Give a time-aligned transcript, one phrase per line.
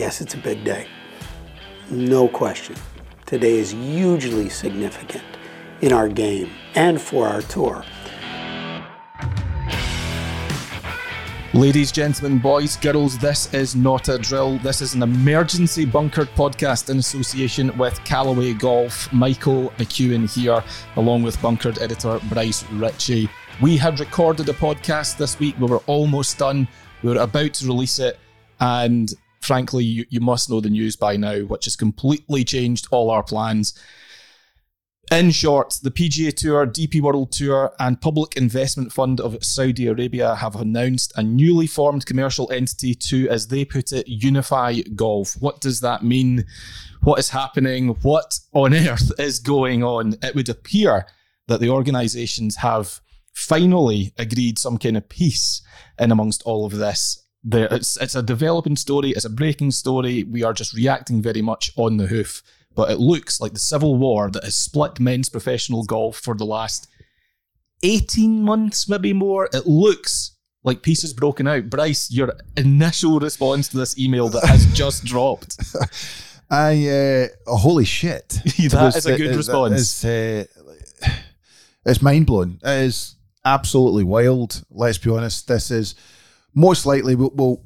[0.00, 0.86] Yes, it's a big day.
[1.90, 2.74] No question.
[3.26, 5.22] Today is hugely significant
[5.82, 7.84] in our game and for our tour.
[11.52, 14.56] Ladies, gentlemen, boys, girls, this is not a drill.
[14.60, 19.12] This is an emergency bunkered podcast in association with Callaway Golf.
[19.12, 20.64] Michael McEwen here,
[20.96, 23.28] along with bunkered editor Bryce Ritchie.
[23.60, 25.56] We had recorded a podcast this week.
[25.60, 26.66] We were almost done.
[27.02, 28.18] We were about to release it.
[28.60, 33.10] And frankly, you, you must know the news by now, which has completely changed all
[33.10, 33.78] our plans.
[35.10, 40.36] In short, the PGA Tour, DP World Tour, and Public Investment Fund of Saudi Arabia
[40.36, 45.34] have announced a newly formed commercial entity to, as they put it, unify golf.
[45.40, 46.44] What does that mean?
[47.02, 47.88] What is happening?
[48.02, 50.14] What on earth is going on?
[50.22, 51.06] It would appear
[51.48, 53.00] that the organisations have
[53.32, 55.60] finally agreed some kind of peace
[55.98, 57.20] in amongst all of this.
[57.52, 60.24] It's, it's a developing story, it's a breaking story.
[60.24, 62.42] We are just reacting very much on the hoof
[62.74, 66.46] but it looks like the civil war that has split men's professional golf for the
[66.46, 66.88] last
[67.82, 69.48] 18 months, maybe more.
[69.52, 71.70] It looks like pieces broken out.
[71.70, 75.58] Bryce, your initial response to this email that has just dropped.
[76.50, 78.28] I uh, oh, holy shit!
[78.58, 80.04] that is a good response.
[80.04, 80.44] uh,
[81.86, 82.60] it's mind blowing.
[82.62, 84.62] It is absolutely wild.
[84.70, 85.46] Let's be honest.
[85.46, 85.94] This is
[86.54, 87.14] most likely.
[87.14, 87.62] Well, well,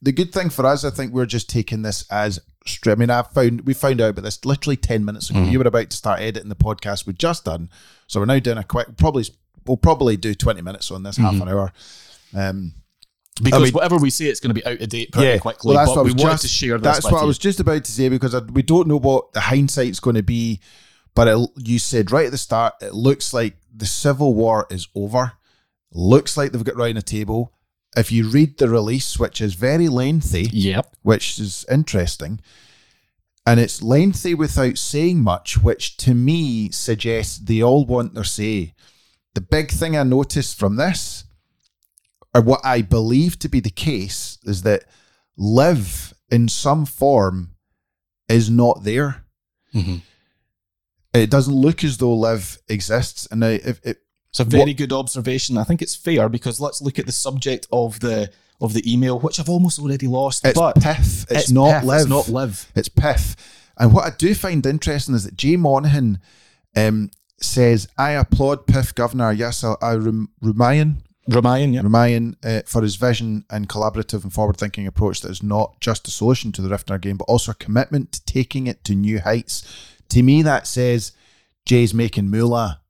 [0.00, 2.40] the good thing for us, I think, we're just taking this as
[2.86, 5.40] I mean, I found we found out about this literally ten minutes ago.
[5.40, 5.50] Mm.
[5.50, 7.70] You were about to start editing the podcast we'd just done,
[8.06, 8.96] so we're now doing a quick.
[8.96, 9.24] Probably
[9.66, 11.24] we'll probably do twenty minutes on this, mm-hmm.
[11.24, 11.72] half an hour.
[12.34, 12.74] Um,
[13.42, 15.38] because I mean, whatever we say, it's going to be out of date pretty yeah,
[15.38, 15.74] quickly.
[15.74, 17.18] Well, that's but what we just, wanted to share That's what you.
[17.18, 20.16] I was just about to say because I, we don't know what the hindsight's going
[20.16, 20.60] to be.
[21.14, 24.88] But it, you said right at the start, it looks like the civil war is
[24.94, 25.32] over.
[25.92, 27.52] Looks like they've got round a table
[27.96, 32.40] if you read the release, which is very lengthy, yep, which is interesting,
[33.46, 38.74] and it's lengthy without saying much, which to me suggests they all want their say.
[39.34, 41.24] The big thing I noticed from this,
[42.34, 44.84] or what I believe to be the case, is that
[45.36, 47.52] LIV in some form
[48.28, 49.24] is not there.
[49.74, 49.96] Mm-hmm.
[51.14, 53.96] It doesn't look as though LIV exists, and if, if
[54.40, 55.56] it's a very what, good observation.
[55.56, 58.30] I think it's fair because let's look at the subject of the
[58.60, 60.46] of the email, which I've almost already lost.
[60.46, 60.98] It's but PIF.
[61.24, 62.00] It's, it's not PIF, LIV.
[62.00, 62.72] It's not LIV.
[62.74, 63.36] It's PIF.
[63.78, 66.20] And what I do find interesting is that Jay Monahan
[66.74, 67.10] um,
[67.40, 69.98] says, "I applaud PIF Governor Yasser Al
[70.42, 72.58] Rumayyan." Rumayyan, yeah.
[72.58, 76.52] Uh, for his vision and collaborative and forward-thinking approach that is not just a solution
[76.52, 79.18] to the rift in our game, but also a commitment to taking it to new
[79.18, 79.66] heights.
[80.10, 81.10] To me, that says
[81.64, 82.80] Jay's making moolah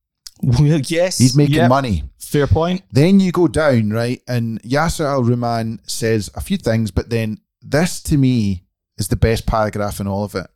[0.42, 1.18] well, yes.
[1.18, 1.68] He's making yep.
[1.68, 2.04] money.
[2.18, 2.82] Fair point.
[2.90, 4.20] Then you go down, right?
[4.26, 8.64] And Yasser Al Rumayyan says a few things, but then this to me
[8.98, 10.46] is the best paragraph in all of it.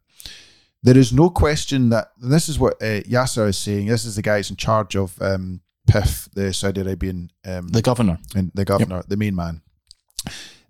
[0.82, 3.86] There is no question that this is what uh, Yasser is saying.
[3.86, 7.82] This is the guy who's in charge of um, PIF, the Saudi Arabian, um, the
[7.82, 9.06] governor, and the governor, yep.
[9.06, 9.60] the main man.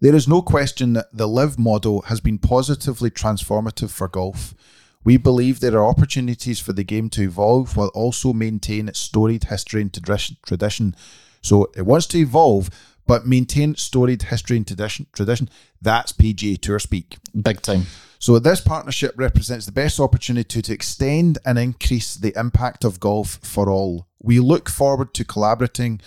[0.01, 4.55] There is no question that the LIV model has been positively transformative for golf.
[5.03, 9.45] We believe there are opportunities for the game to evolve while also maintain its storied
[9.45, 10.95] history and tradition.
[11.41, 12.69] So it wants to evolve,
[13.07, 15.07] but maintain storied history and tradition.
[15.13, 15.49] Tradition.
[15.81, 17.17] That's PGA Tour speak.
[17.41, 17.87] Big time.
[18.19, 23.39] So this partnership represents the best opportunity to extend and increase the impact of golf
[23.43, 24.07] for all.
[24.23, 26.03] We look forward to collaborating,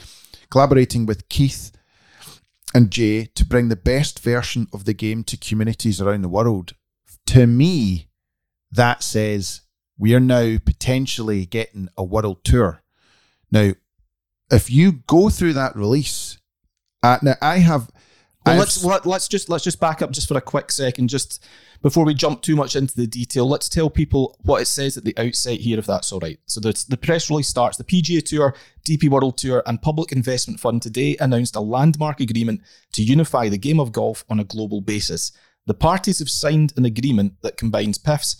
[0.51, 1.71] collaborating with Keith
[2.75, 6.73] and Jay to bring the best version of the game to communities around the world.
[7.27, 8.09] To me,
[8.73, 9.61] that says
[9.97, 12.81] we are now potentially getting a world tour.
[13.51, 13.73] Now,
[14.51, 16.39] if you go through that release,
[17.01, 17.89] uh, now I have.
[18.45, 20.69] Well, let's let, us let us just let's just back up just for a quick
[20.69, 21.45] second, just
[21.81, 23.47] before we jump too much into the detail.
[23.47, 26.39] Let's tell people what it says at the outset here, if that's all right.
[26.45, 28.53] So the the press release starts: the PGA Tour,
[28.85, 32.61] DP World Tour, and Public Investment Fund today announced a landmark agreement
[32.93, 35.31] to unify the game of golf on a global basis.
[35.65, 38.35] The parties have signed an agreement that combines PIFs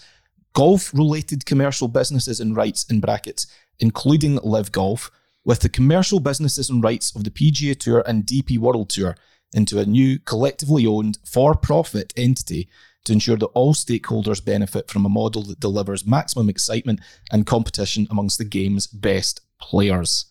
[0.53, 3.47] golf related commercial businesses and rights in brackets,
[3.79, 5.11] including LIV Golf,
[5.43, 9.15] with the commercial businesses and rights of the PGA Tour and DP World Tour
[9.53, 12.69] into a new collectively owned for profit entity
[13.05, 17.01] to ensure that all stakeholders benefit from a model that delivers maximum excitement
[17.31, 20.25] and competition amongst the game's best players.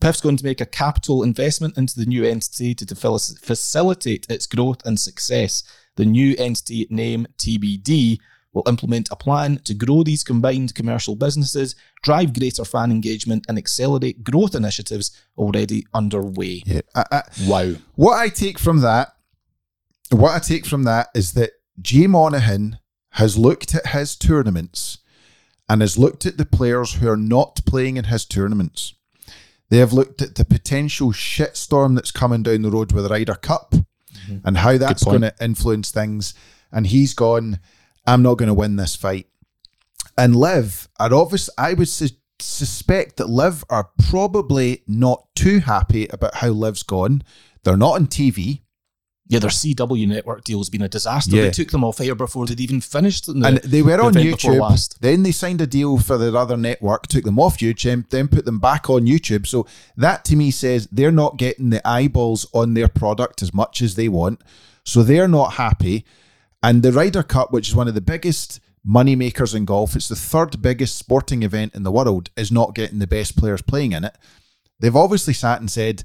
[0.00, 4.84] PIF's going to make a capital investment into the new entity to facilitate its growth
[4.84, 5.62] and success.
[5.96, 8.18] The new entity name TBD
[8.54, 13.58] will implement a plan to grow these combined commercial businesses, drive greater fan engagement, and
[13.58, 16.62] accelerate growth initiatives already underway.
[16.64, 16.80] Yeah.
[16.94, 17.74] I, I, wow.
[17.96, 19.14] What I take from that,
[20.10, 21.50] what I take from that is that
[21.82, 22.78] Jay Monahan
[23.10, 24.98] has looked at his tournaments
[25.68, 28.94] and has looked at the players who are not playing in his tournaments.
[29.70, 33.34] They have looked at the potential shitstorm that's coming down the road with the Ryder
[33.34, 34.38] Cup mm-hmm.
[34.44, 36.34] and how that's going to influence things.
[36.70, 37.60] And he's gone,
[38.06, 39.26] I'm not going to win this fight.
[40.16, 41.50] And Liv are obvious.
[41.58, 42.08] I would su-
[42.38, 47.22] suspect that Liv are probably not too happy about how Liv's gone.
[47.64, 48.60] They're not on TV.
[49.26, 51.34] Yeah, their CW network deal has been a disaster.
[51.34, 51.44] Yeah.
[51.44, 53.26] They took them off air before they'd even finished.
[53.26, 54.98] The, and they were the on YouTube.
[55.00, 58.44] Then they signed a deal for their other network, took them off YouTube, then put
[58.44, 59.46] them back on YouTube.
[59.46, 59.66] So
[59.96, 63.94] that to me says they're not getting the eyeballs on their product as much as
[63.94, 64.42] they want.
[64.84, 66.04] So they're not happy.
[66.64, 70.08] And the Ryder Cup, which is one of the biggest money makers in golf, it's
[70.08, 73.92] the third biggest sporting event in the world, is not getting the best players playing
[73.92, 74.16] in it.
[74.80, 76.04] They've obviously sat and said,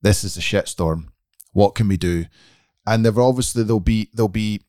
[0.00, 1.08] "This is a shitstorm.
[1.52, 2.26] What can we do?"
[2.86, 4.60] And they've obviously there'll be there'll be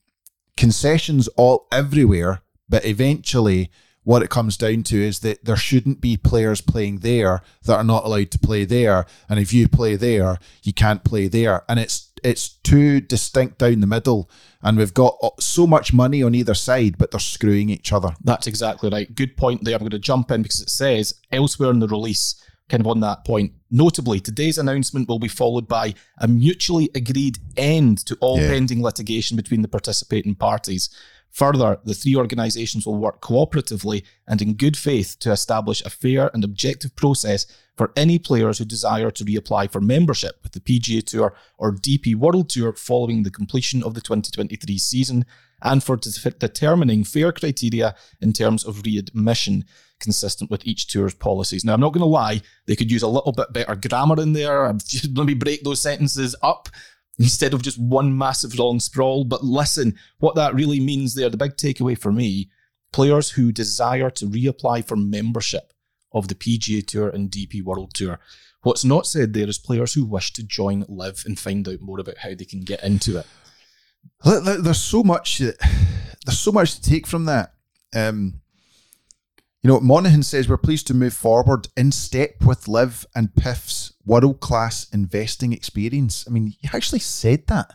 [0.56, 3.70] concessions all everywhere, but eventually
[4.02, 7.84] what it comes down to is that there shouldn't be players playing there that are
[7.84, 9.06] not allowed to play there.
[9.28, 11.62] And if you play there, you can't play there.
[11.68, 14.30] And it's it's too distinct down the middle.
[14.62, 18.14] And we've got uh, so much money on either side, but they're screwing each other.
[18.22, 19.14] That's exactly right.
[19.14, 19.74] Good point there.
[19.74, 22.34] I'm going to jump in because it says elsewhere in the release,
[22.68, 23.52] kind of on that point.
[23.70, 28.48] Notably, today's announcement will be followed by a mutually agreed end to all Yeah.
[28.48, 30.90] pending litigation between the participating parties.
[31.32, 36.30] Further, the three organisations will work cooperatively and in good faith to establish a fair
[36.34, 37.46] and objective process
[37.76, 42.14] for any players who desire to reapply for membership with the PGA Tour or DP
[42.16, 45.24] World Tour following the completion of the 2023 season,
[45.62, 49.64] and for de- determining fair criteria in terms of readmission
[50.00, 51.64] consistent with each tour's policies.
[51.64, 54.32] Now, I'm not going to lie, they could use a little bit better grammar in
[54.32, 54.72] there.
[55.14, 56.68] Me break those sentences up
[57.20, 59.24] instead of just one massive long sprawl.
[59.24, 62.50] But listen, what that really means there, the big takeaway for me
[62.92, 65.72] players who desire to reapply for membership
[66.12, 68.18] of the PGA Tour and DP World Tour.
[68.62, 72.00] What's not said there is players who wish to join LIV and find out more
[72.00, 73.26] about how they can get into it.
[74.24, 75.38] There's so much.
[75.38, 77.54] There's so much to take from that.
[77.94, 78.40] Um,
[79.62, 83.92] you know, Monahan says we're pleased to move forward in step with LIV and PIF's
[84.04, 86.24] world class investing experience.
[86.26, 87.74] I mean, he actually said that.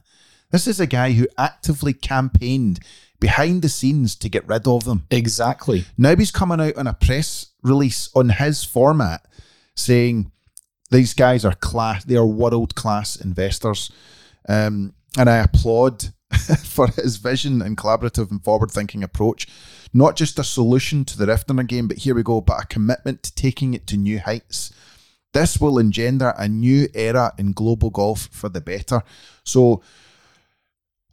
[0.51, 2.80] This is a guy who actively campaigned
[3.19, 5.06] behind the scenes to get rid of them.
[5.10, 5.86] Exactly.
[5.98, 9.25] Now he's coming out on a press release on his format
[9.75, 10.31] saying
[10.92, 13.92] these guys are class, they are world class investors.
[14.48, 16.06] Um, and I applaud
[16.63, 19.48] for his vision and collaborative and forward thinking approach.
[19.94, 22.63] Not just a solution to the rift in our game, but here we go, but
[22.63, 24.74] a commitment to taking it to new heights.
[25.36, 29.04] This will engender a new era in global golf for the better.
[29.44, 29.82] So,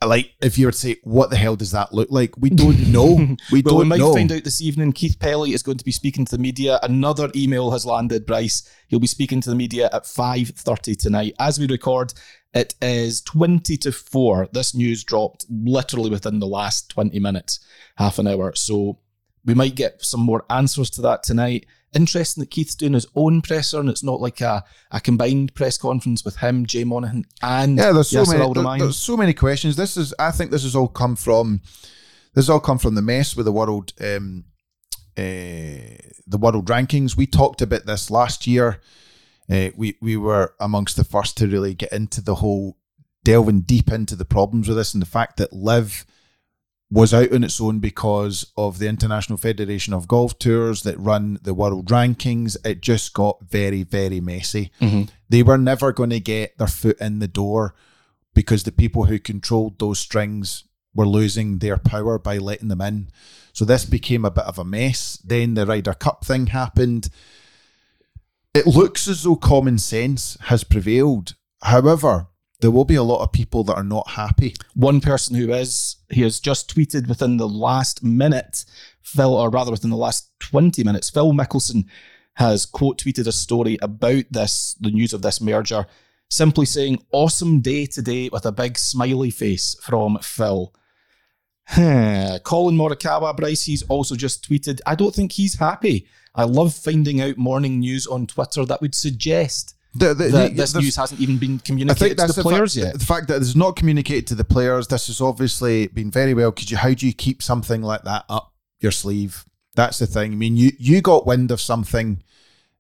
[0.01, 2.37] like, if you were to say, what the hell does that look like?
[2.39, 3.17] We don't know.
[3.17, 4.15] We well, we don't might know.
[4.15, 4.93] find out this evening.
[4.93, 6.79] Keith Pelley is going to be speaking to the media.
[6.85, 8.63] Another email has landed, Bryce.
[8.87, 11.35] He'll be speaking to the media at 5.30 tonight.
[11.41, 12.15] As we record,
[12.55, 14.51] it is 20 to 4.
[14.53, 17.59] This news dropped literally within the last 20 minutes,
[17.97, 18.55] half an hour.
[18.55, 19.01] So
[19.45, 21.67] we might get some more answers to that tonight.
[21.95, 25.77] Interesting that Keith's doing his own presser and it's not like a, a combined press
[25.77, 28.39] conference with him, Jay Monahan, and Yeah, there's so Yasser many.
[28.55, 29.77] There- there's so many questions.
[29.77, 30.15] This is.
[30.19, 31.61] I think this has all come from.
[32.35, 33.93] This has all come from the mess with the world.
[34.01, 34.45] Um,
[35.19, 37.17] uh, the world rankings.
[37.17, 38.81] We talked about this last year.
[39.51, 42.79] Uh, we we were amongst the first to really get into the whole
[43.25, 46.07] delving deep into the problems with this and the fact that LIV
[46.93, 51.39] was out on its own because of the International Federation of Golf Tours that run
[51.41, 52.55] the world rankings.
[52.67, 54.71] It just got very, very messy.
[54.79, 55.05] Mm-hmm.
[55.31, 57.75] They were never going to get their foot in the door
[58.35, 63.09] because the people who controlled those strings were losing their power by letting them in.
[63.55, 65.17] So this became a bit of a mess.
[65.25, 67.09] Then the Ryder Cup thing happened.
[68.53, 71.37] It looks as though common sense has prevailed.
[71.63, 72.27] However,
[72.63, 74.55] there will be a lot of people that are not happy.
[74.75, 78.65] one person who is he has just tweeted within the last minute
[79.03, 81.85] phil or rather within the last 20 minutes phil mickelson
[82.37, 85.87] has quote tweeted a story about this the news of this merger
[86.31, 90.73] simply saying awesome day today with a big smiley face from phil
[91.75, 96.07] Collin Morikawa, Bryce, he's also just tweeted, I don't think he's happy.
[96.35, 100.75] I love finding out morning news on Twitter that would suggest The- the- the- this
[100.75, 102.99] news hasn't even been I communicated to the players fact, yet.
[102.99, 104.87] The fact that it's not communicated to the players.
[104.89, 106.51] This has obviously been very well.
[106.51, 109.45] Because you, how do you keep something like that up your sleeve?
[109.75, 110.33] That's the thing.
[110.33, 112.23] I mean, you you got wind of something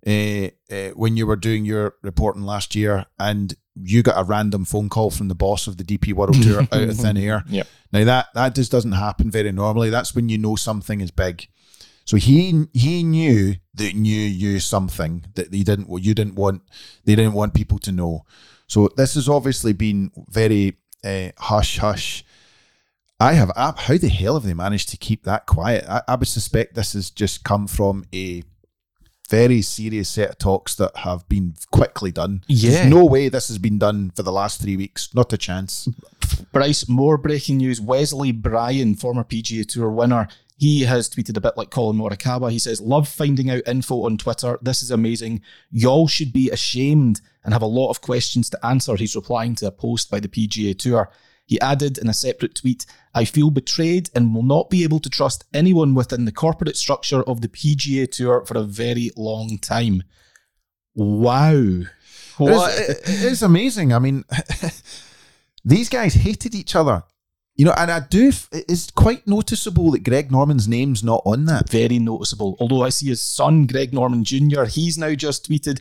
[0.06, 4.64] uh, uh, when you were doing your reporting last year, and you got a random
[4.64, 7.44] phone call from the boss of the DP World Tour out of thin air.
[7.48, 7.66] Yep.
[7.92, 9.90] Now that that just doesn't happen very normally.
[9.90, 11.46] That's when you know something is big.
[12.04, 16.62] So he he knew that knew you something that he didn't you didn't want
[17.04, 18.24] they didn't want people to know.
[18.66, 22.24] So this has obviously been very uh, hush hush.
[23.20, 25.84] I have how the hell have they managed to keep that quiet?
[25.88, 28.42] I, I would suspect this has just come from a
[29.32, 32.44] very serious set of talks that have been quickly done.
[32.48, 32.70] Yeah.
[32.70, 35.08] There's no way this has been done for the last three weeks.
[35.14, 35.88] Not a chance.
[36.52, 37.80] Bryce, more breaking news.
[37.80, 40.28] Wesley Bryan, former PGA Tour winner,
[40.62, 42.48] he has tweeted a bit like Collin Morikawa.
[42.48, 44.60] He says, Love finding out info on Twitter.
[44.62, 45.40] This is amazing.
[45.72, 48.94] Y'all should be ashamed and have a lot of questions to answer.
[48.94, 51.10] He's replying to a post by the PGA Tour.
[51.46, 55.10] He added in a separate tweet, I feel betrayed and will not be able to
[55.10, 60.04] trust anyone within the corporate structure of the PGA Tour for a very long time.
[60.94, 61.82] Wow.
[62.38, 62.78] What?
[62.78, 63.92] It is, it is amazing.
[63.92, 64.24] I mean,
[65.64, 67.02] these guys hated each other.
[67.54, 71.68] You know, and I do, it's quite noticeable that Greg Norman's name's not on that.
[71.68, 72.56] Very noticeable.
[72.58, 75.80] Although I see his son, Greg Norman Jr., he's now just tweeted,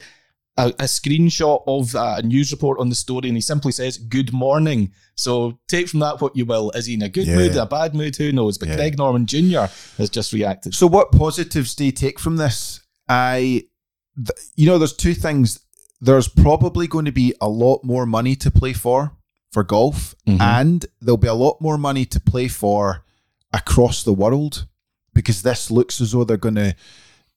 [0.58, 4.34] a, a screenshot of a news report on the story, and he simply says "Good
[4.34, 6.72] morning." So take from that what you will.
[6.72, 7.36] Is he in a good yeah.
[7.36, 8.16] mood, a bad mood?
[8.18, 8.58] Who knows?
[8.58, 8.76] But yeah.
[8.76, 9.66] Greg Norman Jr.
[9.98, 10.74] has just reacted.
[10.74, 12.82] So what positives do you take from this?
[13.08, 13.64] I,
[14.18, 15.60] th- you know, there's two things.
[16.02, 19.16] There's probably going to be a lot more money to play for
[19.52, 20.42] for golf, mm-hmm.
[20.42, 23.04] and there'll be a lot more money to play for
[23.54, 24.66] across the world
[25.14, 26.76] because this looks as though they're going to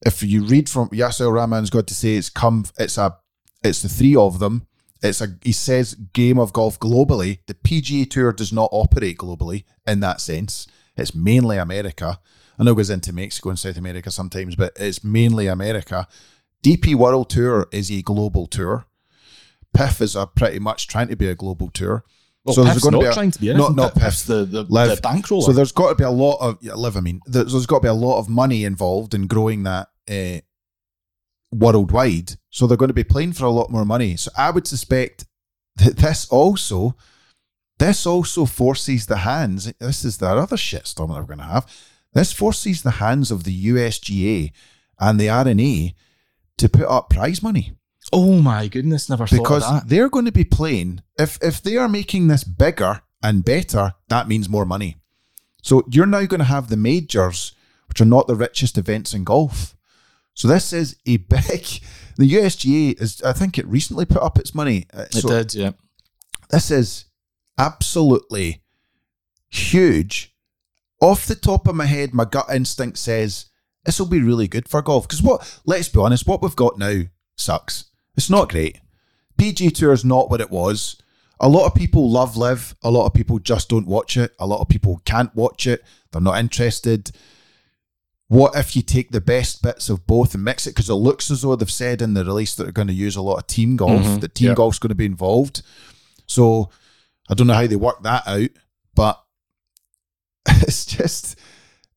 [0.04, 3.16] if you read from Yasser Rahman's got to say it's come it's a
[3.62, 4.66] it's the three of them.
[5.02, 7.38] It's a he says game of golf globally.
[7.46, 10.66] The PGA Tour does not operate globally in that sense.
[10.96, 12.20] It's mainly America.
[12.58, 16.06] I know it goes into Mexico and South America sometimes, but it's mainly America.
[16.62, 18.86] DP World Tour is a global tour.
[19.74, 22.04] PIF is a pretty much trying to be a global tour.
[22.44, 24.64] Well, so there's going to be a, trying to be not not PIF, the the,
[24.64, 24.96] LIV.
[24.96, 25.42] the bankroller.
[25.42, 26.96] So there's got to be a lot of yeah, LIV.
[26.96, 29.88] I mean, there's, there's got to be a lot of money involved in growing that
[30.10, 30.40] uh,
[31.50, 32.32] worldwide.
[32.50, 34.16] So they're going to be playing for a lot more money.
[34.16, 35.26] So I would suspect
[35.76, 36.96] that this also,
[37.78, 39.72] this also forces the hands.
[39.80, 41.66] This is the other shitstorm that we're going to have.
[42.12, 44.52] This forces the hands of the USGA
[45.00, 45.94] and the R&A
[46.58, 47.74] to put up prize money.
[48.16, 51.02] Oh my goodness, never because they're going to be playing.
[51.18, 54.98] If if they are making this bigger and better, that means more money.
[55.62, 57.56] So you're now going to have the majors,
[57.88, 59.74] which are not the richest events in golf.
[60.32, 61.66] So this is a big.
[62.16, 64.86] The USGA is, I think, it recently put up its money.
[64.94, 65.72] Uh, it so did, yeah.
[66.50, 67.06] This is
[67.58, 68.62] absolutely
[69.48, 70.32] huge.
[71.00, 73.46] Off the top of my head, my gut instinct says
[73.84, 75.08] this will be really good for golf.
[75.08, 75.60] Because what?
[75.66, 77.02] Let's be honest, what we've got now
[77.36, 77.86] sucks.
[78.16, 78.80] It's not great.
[79.36, 80.96] PG Tour is not what it was.
[81.40, 82.76] A lot of people love LIV.
[82.82, 84.32] A lot of people just don't watch it.
[84.38, 85.82] A lot of people can't watch it.
[86.12, 87.10] They're not interested.
[88.28, 90.70] What if you take the best bits of both and mix it?
[90.70, 93.16] Because it looks as though they've said in the release that they're going to use
[93.16, 94.20] a lot of team golf, mm-hmm.
[94.20, 94.56] that team yep.
[94.56, 95.62] golf's going to be involved.
[96.26, 96.70] So
[97.28, 98.50] I don't know how they work that out,
[98.94, 99.22] but
[100.48, 101.38] it's just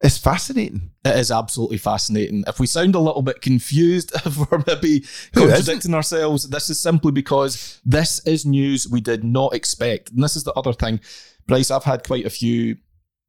[0.02, 0.92] it's fascinating.
[1.04, 2.44] It is absolutely fascinating.
[2.48, 7.12] If we sound a little bit confused, if we're maybe contradicting ourselves, this is simply
[7.12, 10.12] because this is news we did not expect.
[10.12, 11.00] And this is the other thing.
[11.48, 12.78] Bryce, I've had quite a few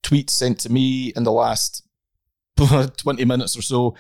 [0.03, 1.85] tweets sent to me in the last
[2.57, 3.95] 20 minutes or so.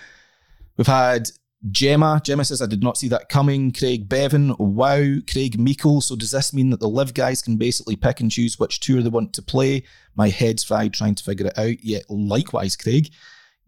[0.76, 1.30] We've had
[1.70, 2.20] Gemma.
[2.24, 3.72] Gemma says, I did not see that coming.
[3.72, 5.16] Craig Bevan, wow.
[5.30, 6.00] Craig Meikle.
[6.00, 9.02] So does this mean that the LIV guys can basically pick and choose which tour
[9.02, 9.84] they want to play?
[10.14, 11.82] My head's fried trying to figure it out.
[11.82, 13.10] Yeah, likewise, Craig.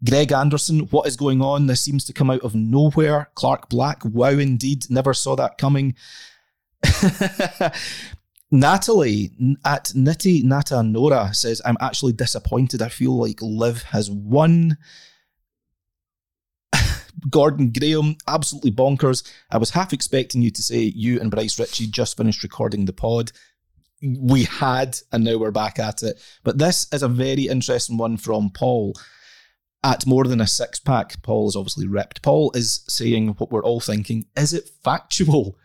[0.03, 1.67] Greg Anderson, what is going on?
[1.67, 3.29] This seems to come out of nowhere.
[3.35, 4.85] Clark Black, wow, indeed.
[4.89, 5.95] Never saw that coming.
[8.51, 9.31] Natalie
[9.63, 12.81] at Nitty Nata Nora says, I'm actually disappointed.
[12.81, 14.77] I feel like LIV has won.
[17.29, 19.29] Gordon Graham, absolutely bonkers.
[19.51, 22.93] I was half expecting you to say you and Bryce Ritchie just finished recording the
[22.93, 23.31] pod.
[24.01, 26.19] We had, and now we're back at it.
[26.43, 28.95] But this is a very interesting one from Paul.
[29.83, 32.21] At more than a six pack, Paul is obviously ripped.
[32.21, 34.25] Paul is saying what we're all thinking.
[34.35, 35.57] Is it factual?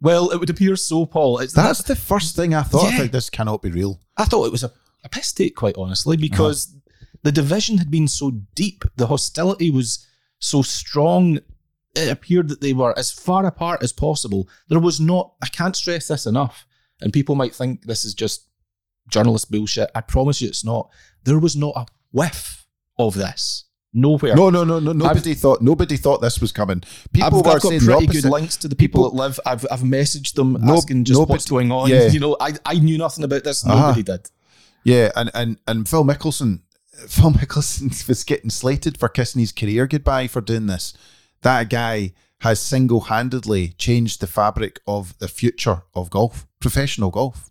[0.00, 1.38] Well, it would appear so, Paul.
[1.38, 2.90] It's That's the first thing I thought.
[2.90, 2.96] Yeah.
[2.96, 4.00] I think this cannot be real.
[4.16, 4.72] I thought it was a,
[5.04, 7.16] a piss take, quite honestly, because uh-huh.
[7.22, 8.84] the division had been so deep.
[8.96, 10.06] The hostility was
[10.40, 11.38] so strong.
[11.94, 14.48] It appeared that they were as far apart as possible.
[14.68, 16.66] There was not, I can't stress this enough,
[17.00, 18.46] and people might think this is just
[19.08, 19.90] journalist bullshit.
[19.94, 20.88] I promise you it's not.
[21.24, 22.66] There was not a whiff
[22.98, 24.36] of this Nowhere.
[24.36, 24.92] No, no, no, no.
[24.92, 26.80] Nobody thought nobody thought this was coming.
[27.12, 29.40] People I've, were I've got pretty good links to the people, People- that live.
[29.44, 31.88] I've I've messaged them No- asking just nobody- what's going on.
[31.88, 32.06] yeah.
[32.06, 33.66] You know, I I knew nothing about this.
[33.66, 33.88] Uh-huh.
[33.88, 34.30] Nobody did.
[34.84, 36.60] Yeah, and and and Phil Mickelson,
[37.08, 40.92] Phil Mickelson was getting slated for kissing his career goodbye for doing this.
[41.42, 47.50] That guy has single-handedly changed the fabric of the future of golf, professional golf.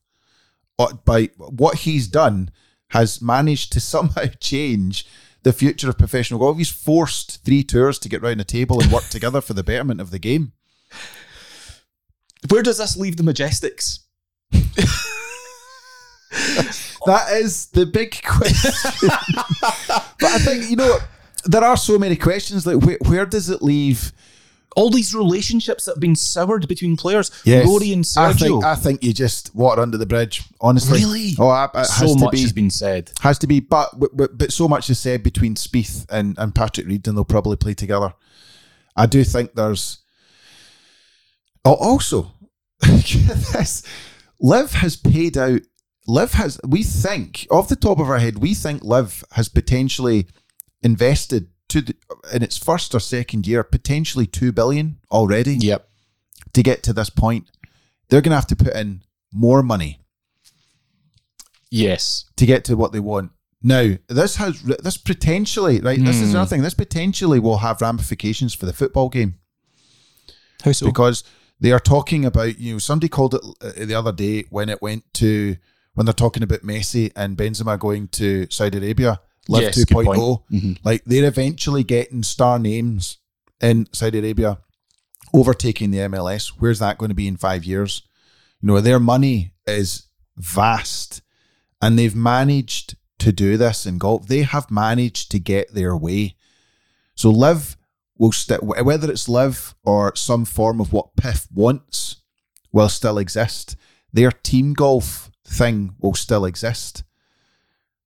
[0.77, 2.51] Uh, By what he's done,
[2.91, 5.05] has managed to somehow change
[5.43, 6.57] the future of professional golf.
[6.57, 10.01] He's forced three tours to get round a table and work together for the betterment
[10.01, 10.53] of the game.
[12.49, 13.99] Where does this leave the Majestics?
[17.05, 18.71] That is the big question.
[19.61, 20.97] but I think you know
[21.45, 22.65] there are so many questions.
[22.65, 24.11] Like where, where does it leave?
[24.75, 29.03] All these relationships that have been soured between players, Rory and I think I think
[29.03, 30.43] you just water under the bridge.
[30.61, 31.33] Honestly, Really?
[31.39, 32.41] Oh, I, it has so to much be.
[32.41, 33.11] has been said.
[33.21, 36.85] has to be, but, but but so much is said between Spieth and, and Patrick
[36.85, 38.13] Reed, and they'll probably play together.
[38.95, 39.99] I do think there's.
[41.65, 42.31] Oh, also,
[42.81, 43.83] this
[44.39, 45.61] Liv has paid out.
[46.09, 46.59] Liv has.
[46.67, 50.27] We think off the top of our head, we think Liv has potentially
[50.81, 51.95] invested to the,
[52.33, 55.87] in its first or second year potentially two billion already Yep.
[56.53, 57.45] to get to this point.
[58.09, 59.99] They're going to have to put in more money
[61.69, 62.25] Yes.
[62.37, 63.31] to get to what they want.
[63.61, 65.99] Now, this has this potentially right.
[66.03, 66.35] This is Hmm.
[66.37, 66.61] another thing.
[66.61, 69.35] This potentially will have ramifications for the football game
[70.63, 70.85] How so?
[70.85, 71.23] because
[71.59, 74.81] they are talking about you know somebody called it uh, the other day when it
[74.81, 75.57] went to
[75.93, 80.07] when they're talking about Messi and Benzema going to Saudi Arabia, LIV Yes, good point.
[80.07, 80.43] 2.0.
[80.51, 80.77] Mhm.
[80.83, 83.17] Like they're eventually getting star names
[83.61, 84.59] in Saudi Arabia,
[85.33, 86.47] overtaking the MLS.
[86.59, 88.03] Where's that going to be in five years?
[88.61, 90.03] You know, their money is
[90.37, 91.21] vast,
[91.81, 94.27] and they've managed to do this in golf.
[94.27, 96.35] They have managed to get their way.
[97.15, 97.75] So LIV
[98.17, 102.17] will still, whether it's LIV or some form of what PIF wants,
[102.71, 103.75] will still exist.
[104.13, 107.03] Their team golf thing will still exist.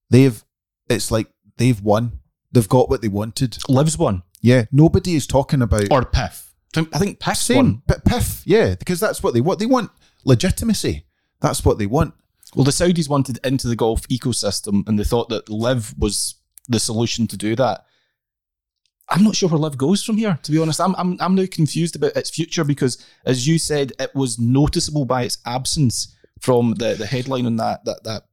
[0.10, 0.44] They've,
[0.90, 1.28] it's like
[1.58, 2.20] they've won.
[2.52, 3.58] They've got what they wanted.
[3.68, 4.24] Lives won.
[4.42, 6.50] Yeah, nobody is talking about or PIF.
[6.76, 8.44] I think PIF's same, but PIF.
[8.46, 9.60] Yeah, because that's what they want.
[9.60, 9.92] They want
[10.26, 11.06] legitimacy.
[11.40, 12.14] That's what they want.
[12.56, 16.36] Well, the Saudis wanted into the golf ecosystem, and they thought that LIV was
[16.68, 17.86] the solution to do that.
[19.10, 20.40] I'm not sure where LIV goes from here.
[20.44, 23.94] To be honest, I'm I'm I'm now confused about its future because, as you said,
[24.00, 26.13] it was noticeable by its absence
[26.44, 28.24] from the, the headline on that that that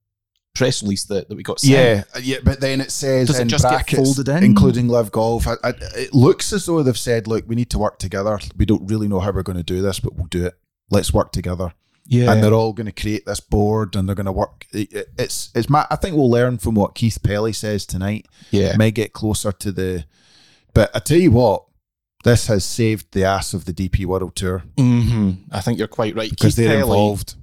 [0.54, 1.60] press release that, that we got.
[1.60, 1.72] Sent.
[1.72, 4.42] Yeah, yeah, but then it says Does it in just get folded in?
[4.42, 5.46] including LIV Golf.
[5.46, 8.38] I, I, it looks as though they've said, "Look, we need to work together.
[8.56, 10.54] We don't really know how we're going to do this, but we'll do it.
[10.90, 11.72] Let's work together."
[12.06, 12.32] yeah.
[12.32, 14.66] And they're all going to create this board, and they're going to work.
[14.72, 15.68] it- it- It's it's.
[15.70, 18.26] Ma- I think we'll learn from what Keith Pelley says tonight.
[18.50, 18.76] yeah.
[18.76, 20.04] May get closer to the.
[20.74, 21.64] But I tell you what,
[22.24, 26.14] this has saved the ass of the DP World Tour hmm I think you're quite
[26.16, 26.28] right.
[26.30, 27.34] because Keith they're Pelley, involved.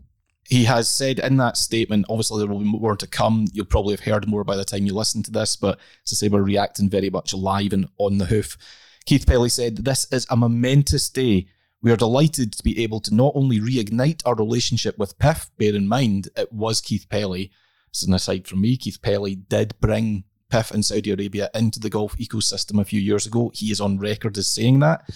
[0.47, 3.47] He has said in that statement, obviously there will be more to come.
[3.51, 6.15] You'll probably have heard more by the time you listen to this, but as I
[6.15, 8.57] say, we're reacting very much live and on the hoof.
[9.05, 11.47] Keith Pelley said, This is a momentous day.
[11.81, 15.75] We are delighted to be able to not only reignite our relationship with PIF, bear
[15.75, 17.51] in mind it was Keith Pelley.
[17.93, 18.77] Is an aside from me.
[18.77, 23.25] Keith Pelley did bring PIF and Saudi Arabia into the golf ecosystem a few years
[23.25, 23.51] ago.
[23.53, 25.09] He is on record as saying that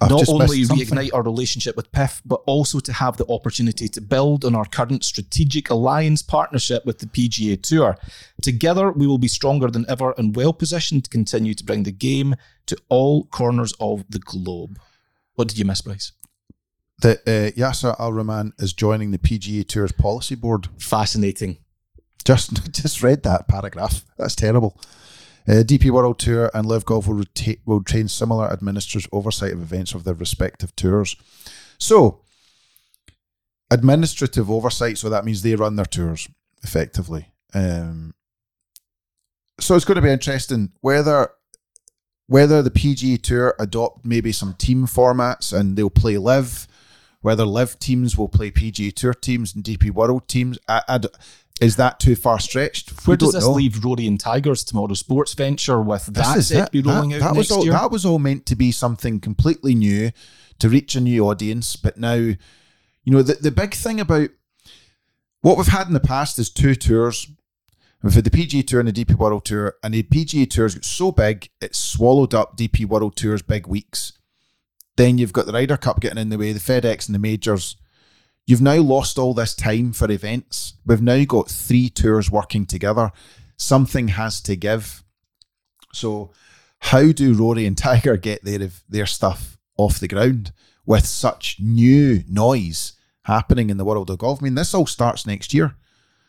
[0.00, 4.00] I've not only reignite our relationship with PIF, but also to have the opportunity to
[4.00, 7.98] build on our current strategic alliance partnership with the PGA Tour.
[8.40, 11.92] Together, we will be stronger than ever and well positioned to continue to bring the
[11.92, 12.34] game
[12.66, 14.78] to all corners of the globe.
[15.34, 16.12] What did you miss, Bryce?
[17.00, 20.68] That uh, Yasser Al Rahman is joining the PGA Tour's policy board.
[20.78, 21.58] Fascinating.
[22.24, 24.04] Just just read that paragraph.
[24.16, 24.80] That's terrible.
[25.46, 29.60] Uh, DP World Tour and LIV Golf will, reta- will train similar administrators oversight of
[29.60, 31.16] events of their respective tours.
[31.78, 32.20] So,
[33.70, 34.98] administrative oversight.
[34.98, 36.28] So that means they run their tours
[36.62, 37.32] effectively.
[37.52, 38.14] Um,
[39.60, 41.30] so it's going to be interesting whether
[42.26, 46.66] whether the PGA Tour adopt maybe some team formats and they'll play LIV,
[47.24, 50.58] whether LIV teams will play PGA Tour teams and DP World teams.
[50.68, 51.08] I, I d-
[51.58, 52.90] is that too far stretched?
[53.06, 53.52] Where does this know.
[53.52, 56.72] leave Rory and Tigers TMRW sports venture with This that is set it.
[56.72, 57.72] be rolling that, out that next was all, year?
[57.72, 60.10] That was all meant to be something completely new
[60.58, 61.76] to reach a new audience.
[61.76, 62.36] But now, you
[63.06, 64.28] know, the, the big thing about
[65.40, 67.26] what we've had in the past is two tours.
[68.02, 70.84] We've had the PGA Tour and the DP World Tour, and the PGA Tour's got
[70.84, 74.12] so big it swallowed up DP World Tour's big weeks.
[74.96, 77.76] Then you've got the Ryder Cup getting in the way, the FedEx and the majors.
[78.46, 80.74] You've now lost all this time for events.
[80.84, 83.10] We've now got three tours working together.
[83.56, 85.02] Something has to give.
[85.92, 86.32] So,
[86.78, 90.52] how do Rory and Tiger get their their stuff off the ground
[90.84, 94.40] with such new noise happening in the world of golf?
[94.42, 95.76] I mean, this all starts next year.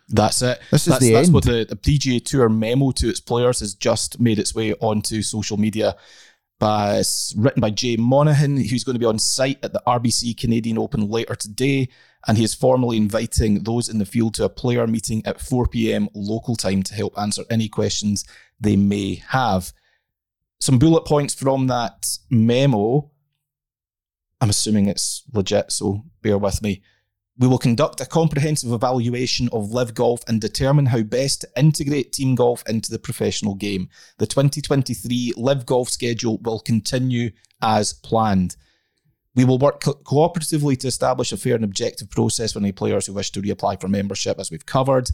[0.08, 0.62] That's it.
[0.72, 1.34] This is that's, the that's end.
[1.34, 5.22] what the, the PGA Tour memo to its players has just made its way onto
[5.22, 5.96] social media.
[6.58, 7.04] By,
[7.36, 11.10] written by Jay Monahan, who's going to be on site at the RBC Canadian Open
[11.10, 11.90] later today.
[12.28, 15.68] And he is formally inviting those in the field to a player meeting at 4
[15.68, 16.10] p.m.
[16.14, 18.24] local time to help answer any questions
[18.60, 19.74] they may have.
[20.60, 23.12] Some bullet points from that memo.
[24.42, 26.82] I'm assuming it's legit, so bear with me.
[27.38, 32.14] We will conduct a comprehensive evaluation of LIV Golf and determine how best to integrate
[32.14, 33.90] team golf into the professional game.
[34.20, 38.56] The 2023 LIV Golf schedule will continue as planned.
[39.36, 43.06] We will work co- cooperatively to establish a fair and objective process for any players
[43.06, 45.10] who wish to reapply for membership, as we've covered.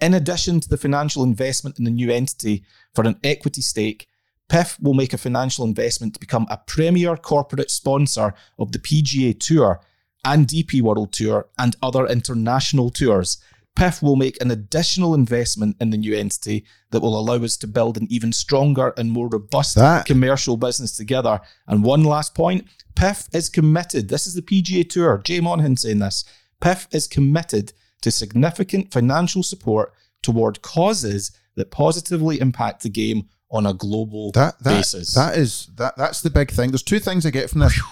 [0.00, 2.64] In addition to the financial investment in the new entity
[2.96, 4.08] for an equity stake,
[4.48, 9.38] PIF will make a financial investment to become a premier corporate sponsor of the PGA
[9.38, 9.80] Tour
[10.24, 13.38] and DP World Tour and other international tours.
[13.78, 17.66] PIF will make an additional investment in the new entity that will allow us to
[17.68, 21.40] build an even stronger and more robust That- commercial business together.
[21.68, 24.08] And one last point PIF is committed.
[24.08, 25.20] This is the PGA Tour.
[25.24, 26.24] Jay Monahan saying this.
[26.60, 33.66] PIF is committed to significant financial support toward causes that positively impact the game on
[33.66, 35.14] a global That that basis.
[35.14, 36.70] that is that that's the big thing.
[36.70, 37.80] There's two things I get from this.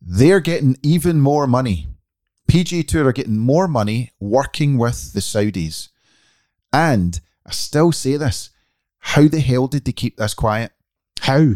[0.00, 1.88] They're getting even more money.
[2.48, 5.88] PG Tour are getting more money working with the Saudis.
[6.72, 8.50] And I still say this.
[8.98, 10.72] How the hell did they keep this quiet?
[11.20, 11.54] how?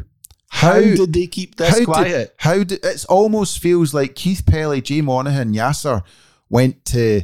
[0.53, 2.35] How, did they keep this how did- quiet?
[2.39, 6.03] how did it almost feels like Keith Pelley, Jay Monahan, Yasser
[6.49, 7.23] went to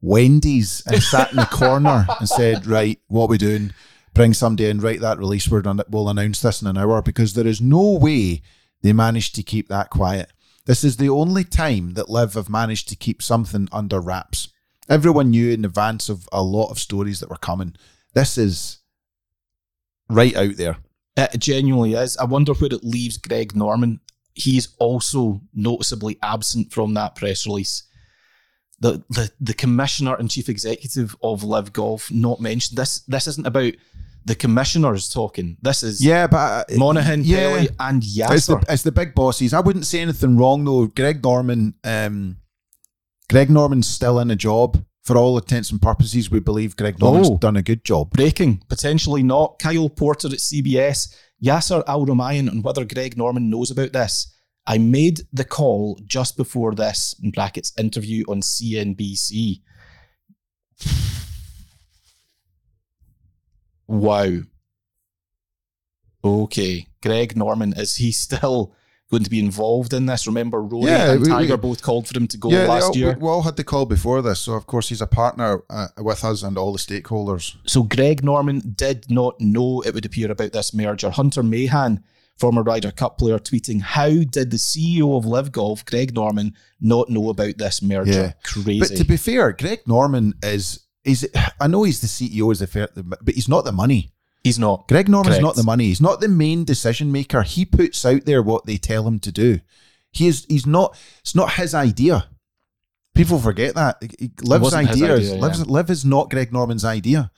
[0.00, 3.72] Wendy's and sat in the corner and said, Right, what we doing?
[4.14, 7.34] Bring somebody in, write that release word, and we'll announce this in an hour because
[7.34, 8.42] there is no way
[8.82, 10.30] they managed to keep that quiet.
[10.70, 14.52] This is the only time that Liv have managed to keep something under wraps.
[14.88, 17.74] Everyone knew in advance of a lot of stories that were coming.
[18.14, 18.78] This is
[20.08, 20.76] right out there.
[21.16, 22.16] It genuinely is.
[22.18, 23.98] I wonder where it leaves Greg Norman.
[24.34, 27.82] He's also noticeably absent from that press release.
[28.78, 32.78] The the the commissioner and chief executive of LIV Golf not mentioned.
[32.78, 33.74] This this isn't about
[34.24, 35.56] the commissioners talking.
[35.62, 37.36] This is Yeah, but uh, Monahan, yeah.
[37.38, 38.60] Pelley, and It's Yasser.
[38.64, 39.54] the, it's the big bosses.
[39.54, 40.86] I wouldn't say anything wrong though.
[40.86, 42.36] Greg Norman, um,
[43.28, 44.84] Greg Norman's still in a job.
[45.02, 47.38] For all intents and purposes, we believe Greg Norman's Oh.
[47.38, 48.10] done a good job.
[48.10, 49.58] Breaking, potentially not.
[49.58, 51.08] Kyle Porter at CBS,
[51.42, 54.30] Yasser Al Rumayyan on whether Greg Norman knows about this.
[54.66, 59.62] I made the call just before this, in brackets, interview on CNBC.
[63.90, 64.42] Wow.
[66.24, 66.86] Okay.
[67.02, 68.74] Greg Norman, is he still
[69.10, 70.26] going to be involved in this?
[70.26, 72.84] Remember, Rory Yeah, and we- Tiger we- both called for him to go yeah, last
[72.90, 73.14] all- year.
[73.14, 75.88] We, we all had the call before this, so of course he's a partner uh,
[75.98, 77.56] with us and all the stakeholders.
[77.66, 81.10] So Greg Norman did not know it would appear about this merger.
[81.10, 82.04] Hunter Mahan,
[82.38, 87.08] former Ryder Cup player, tweeting, "How did the CEO of LIV Golf, Greg Norman, not
[87.08, 88.12] know about this merger?
[88.12, 88.32] Yeah.
[88.44, 91.28] Crazy." But to be fair, Greg Norman is is
[91.60, 94.12] I know he's the CEO, is the fair, but he's not the money.
[94.44, 94.88] He's not.
[94.88, 95.42] Greg Norman's Correct.
[95.42, 95.84] not the money.
[95.84, 97.42] He's not the main decision maker.
[97.42, 99.60] He puts out there what they tell him to do.
[100.12, 100.46] He is.
[100.48, 100.96] He's not.
[101.20, 102.26] It's not his idea.
[103.14, 104.02] People forget that.
[104.42, 105.14] Liv's idea.
[105.16, 105.64] idea, Liv's, yeah.
[105.66, 107.30] Liv is not Greg Norman's idea.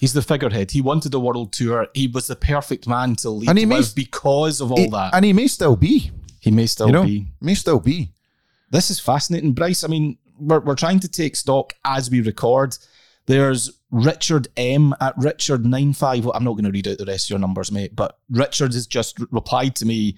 [0.00, 0.72] He's the figurehead.
[0.72, 1.86] He wanted a world tour.
[1.94, 5.14] He was the perfect man to lead And he may because of all He- that.
[5.14, 6.10] and he may still be.
[6.40, 7.28] he may still You know, be.
[7.40, 8.10] may still be.
[8.70, 9.84] This is fascinating, Bryce.
[9.84, 12.76] I mean, we're, we're trying to take stock as we record.
[13.26, 16.32] There's Richard M at Richard95.
[16.34, 18.86] I'm not going to read out the rest of your numbers, mate, but Richard has
[18.86, 20.16] just replied to me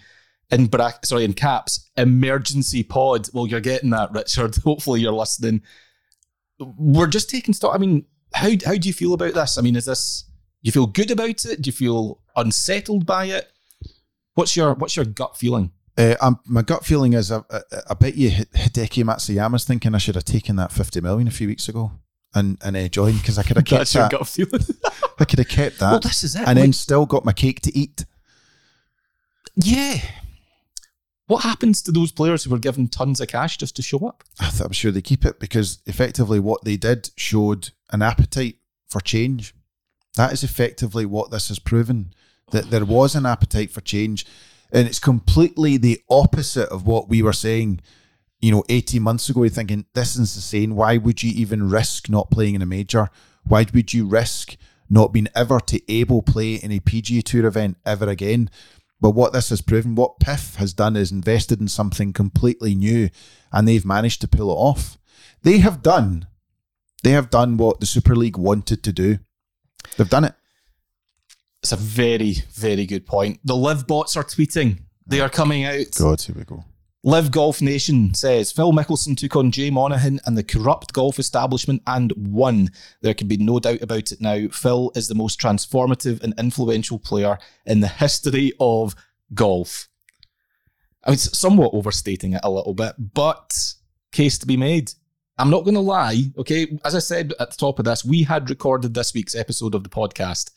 [0.50, 3.28] in bra- sorry, in caps, emergency pod.
[3.32, 4.56] Well, you're getting that, Richard.
[4.64, 5.62] Hopefully you're listening.
[6.58, 7.74] We're just taking stock.
[7.74, 9.58] I mean, how how do you feel about this?
[9.58, 10.24] I mean, is this
[10.62, 11.60] you feel good about it?
[11.60, 13.50] Do you feel unsettled by it?
[14.34, 15.72] What's your what's your gut feeling?
[15.96, 19.98] Uh, um, my gut feeling is I, I, I bet you Hideki Matsuyama's thinking I
[19.98, 21.92] should have taken that 50 million a few weeks ago
[22.34, 24.10] and, and uh, joined because I could have kept That's your that.
[24.10, 24.60] gut feeling.
[25.20, 26.40] I could have kept that well, this is it.
[26.40, 28.04] and Like- then still got my cake to eat.
[29.56, 29.98] Yeah.
[31.26, 34.24] What happens to those players who were given tons of cash just to show up?
[34.40, 38.56] I th- I'm sure they keep it because effectively what they did showed an appetite
[38.88, 39.54] for change.
[40.16, 42.12] That is effectively what this has proven
[42.50, 44.26] that there was an appetite for change.
[44.74, 47.80] And it's completely the opposite of what we were saying,
[48.40, 49.44] you know, 18 months ago.
[49.44, 50.74] You're thinking, this is insane.
[50.74, 53.08] Why would you even risk not playing in a major?
[53.44, 54.56] Why would you risk
[54.88, 58.50] not being ever to able play in a PGA Tour event ever again.
[59.00, 63.10] But what this has proven, what PIF has done is invested in something completely new
[63.52, 64.98] and they've managed to pull it off.
[65.42, 66.26] They have done,
[67.02, 69.18] they have done what the Super League wanted to do.
[69.96, 70.34] They've done it.
[71.64, 73.40] It's a very, very good point.
[73.42, 74.80] The LIV bots are tweeting.
[75.06, 75.86] They are coming out.
[75.98, 76.62] God, here we go.
[77.04, 81.80] LIV Golf Nation says Phil Mickelson took on Jay Monahan and the corrupt golf establishment
[81.86, 82.68] and won.
[83.00, 84.48] There can be no doubt about it now.
[84.48, 88.94] Phil is the most transformative and influential player in the history of
[89.32, 89.88] golf.
[91.02, 93.56] I mean, it's somewhat overstating it a little bit, but
[94.12, 94.92] case to be made.
[95.38, 96.78] I'm not going to lie, okay?
[96.84, 99.82] As I said at the top of this, we had recorded this week's episode of
[99.82, 100.50] the podcast.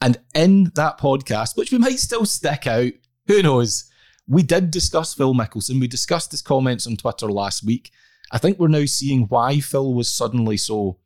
[0.00, 2.92] And in that podcast, which we might still stick out,
[3.26, 3.90] who knows?
[4.26, 5.80] We did discuss Phil Mickelson.
[5.80, 7.90] We discussed his comments on Twitter last week.
[8.32, 10.98] I think we're now seeing why Phil was suddenly so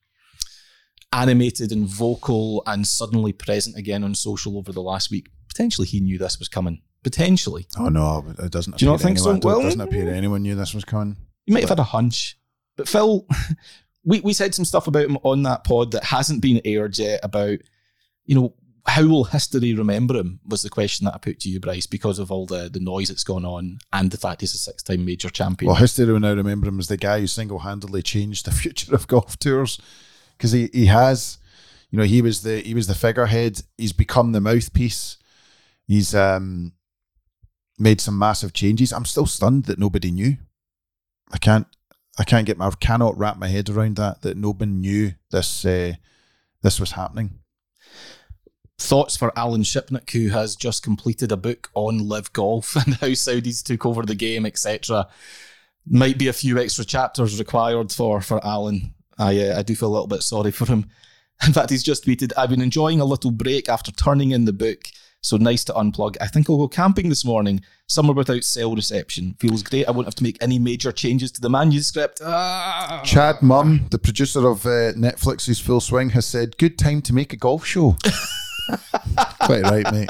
[1.13, 5.29] animated and vocal and suddenly present again on social over the last week.
[5.49, 6.83] Potentially he knew this was coming.
[7.03, 7.67] Potentially.
[7.79, 8.79] Oh no, it doesn't.
[8.79, 9.49] Do you not think anyone, so?
[9.49, 11.17] Well, it doesn't appear anyone knew this was coming.
[11.47, 12.39] You might have had a hunch.
[12.77, 13.27] But Phil,
[14.05, 17.21] we, we said some stuff about him on that pod that hasn't been aired yet
[17.23, 17.59] about,
[18.25, 18.55] you know,
[18.87, 22.19] how will history remember him was the question that I put to you, Bryce, because
[22.19, 25.05] of all the, the noise that's gone on and the fact he's a six time
[25.05, 25.69] major champion.
[25.69, 28.95] Well, history will now remember him as the guy who single handedly changed the future
[28.95, 29.81] of golf tours
[30.37, 31.39] because he, he has,
[31.91, 33.63] you know, he was the he was the figurehead.
[33.79, 35.17] He's become the mouthpiece.
[35.87, 36.73] He's um
[37.79, 38.93] made some massive changes.
[38.93, 40.37] I'm still stunned that nobody knew.
[41.33, 41.67] I can't
[42.19, 45.65] I can't get my I cannot wrap my head around that that nobody knew this
[45.65, 45.95] uh,
[46.63, 47.39] this was happening.
[48.79, 53.09] Thoughts for Alan Shipnuck, who has just completed a book on LIV Golf and how
[53.09, 55.09] Saudis took over the game, etc.
[55.87, 58.95] Might be a few extra chapters required for for Alan.
[59.19, 60.91] I uh, I do feel a little bit sorry for him.
[61.47, 64.53] In fact, he's just tweeted, "I've been enjoying a little break after turning in the
[64.53, 64.87] book."
[65.21, 66.17] So nice to unplug.
[66.21, 69.37] I think I'll go camping this morning, somewhere without cell reception.
[69.41, 69.87] Feels great.
[69.89, 72.21] I won't have to make any major changes to the manuscript.
[72.23, 73.01] Ah.
[73.05, 77.33] Chad Mumm, the producer of uh, Netflix's Full Swing, has said, "Good time to make
[77.33, 77.97] a golf show."
[79.41, 80.09] Quite right, mate.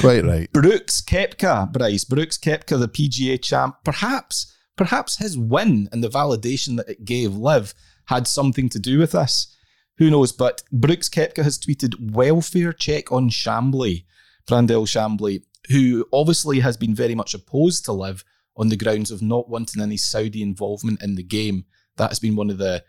[0.00, 0.52] Quite right.
[0.52, 2.04] Brooks Koepka, Bryce.
[2.04, 3.76] Brooks Koepka, the PGA champ.
[3.84, 7.74] Perhaps, perhaps his win and the validation that it gave Liv
[8.06, 9.54] had something to do with this.
[9.98, 10.32] Who knows?
[10.32, 14.04] But Brooks Koepka has tweeted welfare check on Chamblee,
[14.46, 18.24] Brandel Chamblee, who obviously has been very much opposed to Liv
[18.56, 21.64] on the grounds of not wanting any Saudi involvement in the game.
[21.96, 22.84] That has been one of the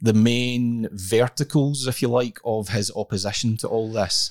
[0.00, 4.30] the main verticals, if you like, of his opposition to all this.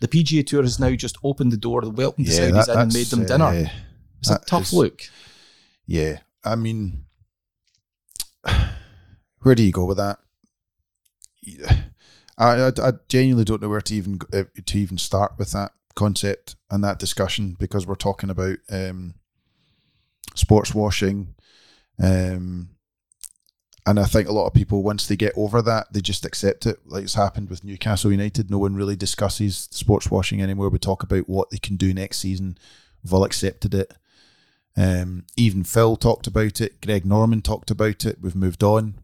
[0.00, 2.78] The PGA Tour has now just opened the door, welcomed the Yeah, Saudis that- in
[2.80, 3.44] and made them dinner.
[3.44, 3.68] uh,
[4.18, 5.02] it's a tough is- look.
[5.86, 7.04] Yeah, I mean,
[9.42, 10.18] where do you go with that?
[12.38, 15.72] I, I, I genuinely don't know where to even uh, to even start with that
[15.94, 19.14] concept and that discussion because we're talking about um,
[20.34, 21.34] sports washing,
[22.02, 22.70] um,
[23.86, 26.66] and I think a lot of people once they get over that they just accept
[26.66, 26.78] it.
[26.86, 30.68] Like it's happened with Newcastle United, no one really discusses sports washing anymore.
[30.68, 32.58] We talk about what they can do next season.
[33.02, 33.92] We've all accepted it.
[34.76, 36.80] Um, even Phil talked about it.
[36.80, 38.18] Greg Norman talked about it.
[38.20, 38.94] We've moved on,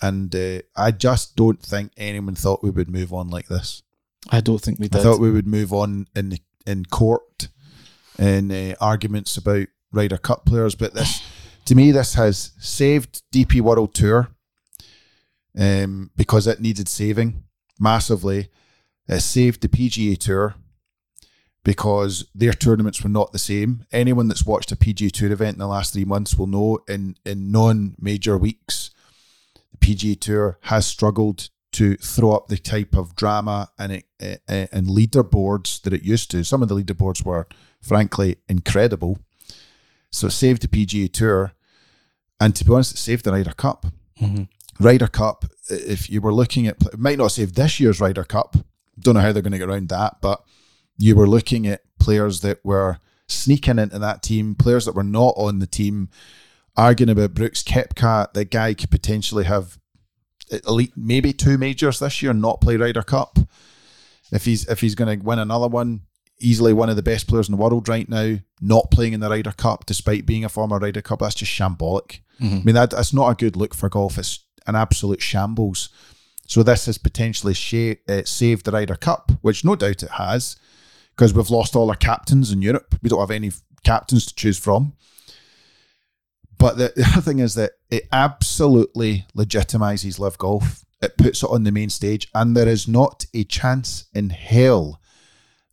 [0.00, 3.82] and uh, I just don't think anyone thought we would move on like this.
[4.30, 7.48] I don't think we I thought we would move on in in court,
[8.18, 11.22] in uh, arguments about Ryder Cup players, but this,
[11.66, 14.28] to me, this has saved DP World Tour,
[15.58, 17.44] um, because it needed saving
[17.78, 18.48] massively.
[19.08, 20.54] It saved the PGA Tour
[21.64, 23.84] because their tournaments were not the same.
[23.90, 27.16] Anyone that's watched a PGA Tour event in the last three months will know in
[27.24, 28.90] in non-major weeks,
[29.72, 34.86] the PGA Tour has struggled to throw up the type of drama and uh, and
[34.88, 36.44] leaderboards that it used to.
[36.44, 37.46] Some of the leaderboards were,
[37.80, 39.18] frankly, incredible.
[40.10, 41.52] So it saved the PGA Tour,
[42.40, 43.86] and to be honest, it saved the Ryder Cup.
[44.20, 44.48] Mhm.
[44.78, 48.56] Ryder Cup, if you were looking at, it might not save this year's Ryder Cup.
[48.98, 50.42] Don't know how they're going to get around that, but
[50.98, 55.34] you were looking at players that were sneaking into that team, players that were not
[55.36, 56.08] on the team,
[56.76, 58.32] arguing about Brooks Koepka.
[58.32, 59.78] The guy could potentially have
[60.66, 63.38] elite, maybe two majors this year, not play Ryder Cup.
[64.32, 66.02] If he's if he's going to win another one,
[66.38, 69.30] easily one of the best players in the world right now, not playing in the
[69.30, 72.20] Ryder Cup despite being a former Ryder Cup, that's just shambolic.
[72.60, 74.18] I mean, that, that's not a good look for golf.
[74.18, 75.88] It's an absolute shambles.
[76.46, 77.54] So this has potentially
[78.08, 80.56] uh, saved the Ryder Cup, which no doubt it has,
[81.10, 82.94] because we've lost all our captains in Europe.
[83.02, 83.52] We don't have any
[83.84, 84.92] captains to choose from.
[86.58, 90.84] But the, the other thing is that it absolutely legitimizes LIV Golf.
[91.02, 95.00] it puts it on the main stage, and there is not a chance in hell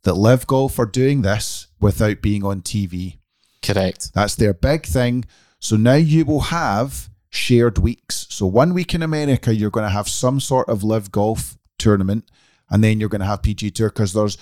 [0.04, 3.18] that LIV Golf are doing this without being on TV.
[3.62, 4.12] Correct.
[4.14, 5.24] That's their big thing.
[5.58, 8.26] So now you will have shared weeks.
[8.30, 12.30] So one week in America, you're going to have some sort of LIV Golf tournament,
[12.70, 14.38] and then you're going to have PG Tour because there's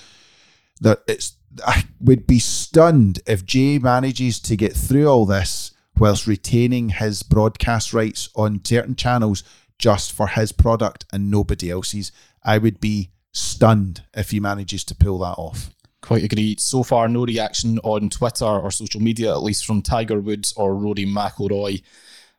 [0.80, 1.36] that it's.
[1.66, 7.22] I would be stunned if Jay manages to get through all this whilst retaining his
[7.22, 9.44] broadcast rights on certain channels
[9.78, 12.10] just for his product and nobody else's.
[12.42, 15.70] I would be stunned if he manages to pull that off.
[16.00, 16.56] Quite agree.
[16.58, 20.74] So far, no reaction on Twitter or social media, at least from Tiger Woods or
[20.74, 21.82] Rory McIlroy.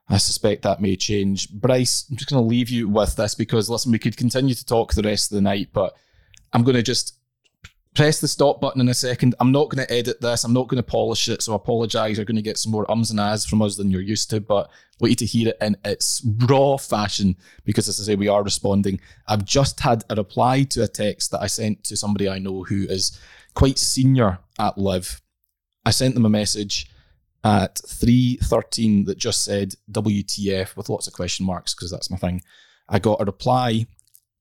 [0.10, 1.50] I suspect that may change.
[1.50, 4.66] Bryce, I'm just going to leave you with this because, listen, we could continue to
[4.66, 5.96] talk the rest of the night, but
[6.52, 7.18] I'm going to just
[7.96, 9.36] press the stop button in a second.
[9.40, 10.44] I'm not going to edit this.
[10.44, 11.42] I'm not going to polish it.
[11.42, 12.18] So I apologize.
[12.18, 14.42] You're going to get some more ums and ahs from us than you're used to,
[14.42, 18.28] but want you to hear it in its raw fashion because, as I say, we
[18.28, 19.00] are responding.
[19.28, 22.64] I've just had a reply to a text that I sent to somebody I know
[22.64, 23.20] who is
[23.54, 25.22] quite senior at LIV.
[25.86, 26.90] I sent them a message
[27.44, 32.42] at 3.13 that just said WTF with lots of question marks because that's my thing.
[32.88, 33.86] I got a reply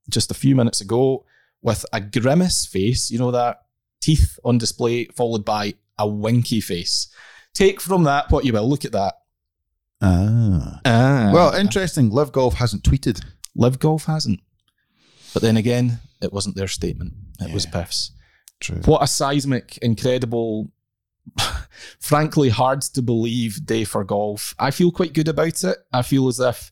[0.09, 1.25] just a few minutes ago
[1.63, 3.63] with a grimace face, you know, that
[4.01, 7.09] teeth on display, followed by a winky face.
[7.55, 8.69] Take from that what you will.
[8.69, 9.15] Look at that.
[10.01, 10.81] Ah.
[10.85, 11.31] Ah.
[11.33, 12.11] Well, interesting.
[12.11, 13.25] LIV Golf hasn't tweeted.
[13.55, 14.41] LIV Golf hasn't.
[15.33, 17.13] But then again, it wasn't their statement.
[17.41, 17.71] It was Yeah.
[17.71, 18.13] PIF's.
[18.61, 18.81] True.
[18.85, 20.71] What a seismic, incredible,
[22.01, 24.55] frankly hard to believe day for golf.
[24.59, 25.79] I feel quite good about it.
[25.93, 26.71] I feel as if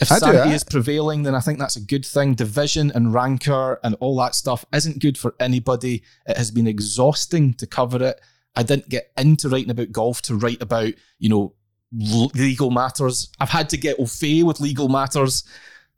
[0.00, 2.34] if I is prevailing, then I think that's a good thing.
[2.34, 6.02] Division and rancor and all that stuff isn't good for anybody.
[6.26, 8.20] It has been exhausting to cover it.
[8.56, 11.54] I didn't get into writing about golf to write about, you know,
[11.92, 13.30] legal matters.
[13.38, 15.44] I've had to get au fait with legal matters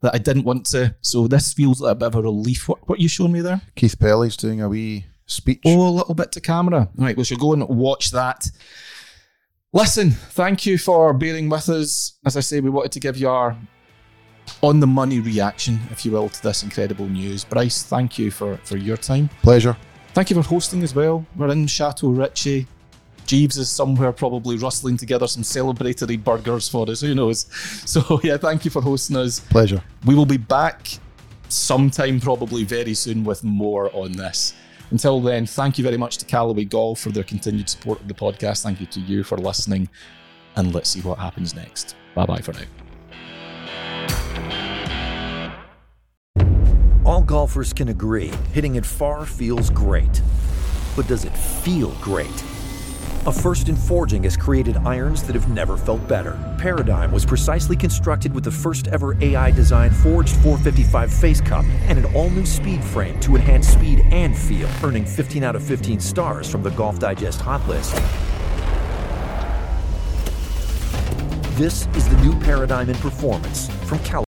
[0.01, 0.95] that I didn't want to.
[1.01, 2.69] So this feels like a bit of a relief.
[2.69, 3.61] What, what are you showing me there?
[3.75, 5.61] Keith Pelley's doing a wee speech.
[5.65, 6.89] Oh, a little bit to camera.
[6.95, 8.47] Right, we should go and watch that.
[9.73, 12.17] Listen, thank you for bearing with us.
[12.25, 13.57] As I say, we wanted to give you our
[14.61, 17.43] on the money reaction, if you will, to this incredible news.
[17.43, 19.29] Bryce, thank you for, for your time.
[19.41, 19.77] Pleasure.
[20.13, 21.25] Thank you for hosting as well.
[21.35, 22.67] We're in Chateau Ritchie.
[23.27, 27.01] Jeeves is somewhere probably rustling together some celebratory burgers for us.
[27.01, 27.45] Who knows?
[27.87, 29.39] So, yeah, thank you for hosting us.
[29.39, 29.81] Pleasure.
[30.05, 30.89] We will be back
[31.49, 34.53] sometime, probably very soon, with more on this.
[34.89, 38.13] Until then, thank you very much to Callaway Golf for their continued support of the
[38.13, 38.63] podcast.
[38.63, 39.89] Thank you to you for listening.
[40.55, 41.95] And let's see what happens next.
[42.15, 42.86] Bye bye for now.
[47.07, 50.21] All golfers can agree hitting it far feels great.
[50.93, 52.43] But does it feel great?
[53.25, 56.37] A first in forging has created irons that have never felt better.
[56.57, 61.97] Paradigm was precisely constructed with the first ever AI designed forged 455 face cup and
[61.97, 66.01] an all new speed frame to enhance speed and feel, earning 15 out of 15
[66.01, 67.95] stars from the Golf Digest Hot List.
[71.57, 74.26] This is the new paradigm in performance from Callaway.